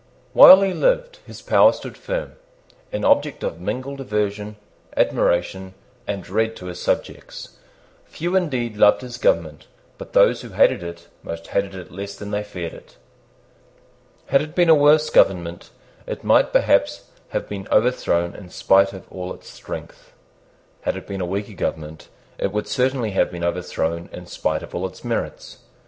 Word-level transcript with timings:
While 0.33 0.63
he 0.63 0.73
lived 0.73 1.17
his 1.27 1.43
power 1.43 1.71
stood 1.71 1.95
firm, 1.95 2.31
an 2.91 3.05
object 3.05 3.43
of 3.43 3.61
mingled 3.61 4.01
aversion, 4.01 4.55
admiration, 4.97 5.75
and 6.07 6.23
dread 6.23 6.55
to 6.55 6.65
his 6.65 6.81
subjects. 6.81 7.57
Few 8.05 8.35
indeed 8.35 8.77
loved 8.77 9.01
his 9.03 9.19
government; 9.19 9.67
but 9.99 10.13
those 10.13 10.41
who 10.41 10.49
hated 10.49 10.81
it 10.81 11.07
most 11.21 11.45
hated 11.49 11.75
it 11.75 11.91
less 11.91 12.15
than 12.15 12.31
they 12.31 12.43
feared 12.43 12.73
it. 12.73 12.95
Had 14.25 14.41
it 14.41 14.55
been 14.55 14.69
a 14.69 14.73
worse 14.73 15.11
government, 15.11 15.69
it 16.07 16.23
might 16.23 16.51
perhaps 16.51 17.11
have 17.29 17.47
been 17.47 17.67
overthrown 17.71 18.33
in 18.33 18.49
spite 18.49 18.93
of 18.93 19.05
all 19.11 19.31
its 19.35 19.51
strength. 19.51 20.13
Had 20.81 20.97
it 20.97 21.05
been 21.05 21.21
a 21.21 21.27
weaker 21.27 21.53
government, 21.53 22.07
it 22.39 22.51
would 22.51 22.67
certainly 22.67 23.11
have 23.11 23.29
been 23.29 23.43
overthrown 23.43 24.09
in 24.11 24.25
spite 24.25 24.63
of 24.63 24.73
all 24.73 24.87
its 24.87 25.03
merits. 25.03 25.59